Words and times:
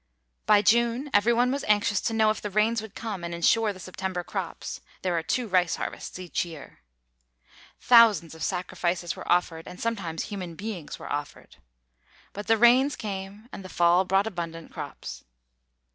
By 0.47 0.63
June, 0.63 1.11
every 1.13 1.31
one 1.31 1.51
was 1.51 1.63
anxious 1.65 2.01
to 2.01 2.13
know 2.15 2.31
if 2.31 2.41
the 2.41 2.49
rains 2.49 2.81
would 2.81 2.95
come 2.95 3.23
and 3.23 3.35
insure 3.35 3.71
the 3.71 3.79
September 3.79 4.23
crops 4.23 4.81
there 5.03 5.15
are 5.15 5.21
two 5.21 5.47
rice 5.47 5.75
harvests 5.75 6.17
each 6.17 6.43
year. 6.43 6.79
Thousands 7.79 8.33
of 8.33 8.41
sacrifices 8.41 9.15
were 9.15 9.31
offered, 9.31 9.67
and 9.67 9.79
sometimes 9.79 10.23
human 10.23 10.55
beings 10.55 10.97
were 10.97 11.13
offered. 11.13 11.57
But 12.33 12.47
the 12.47 12.57
rains 12.57 12.95
came, 12.95 13.47
and 13.51 13.63
the 13.63 13.69
fall 13.69 14.03
brought 14.03 14.25
abundant 14.25 14.73
crops. 14.73 15.23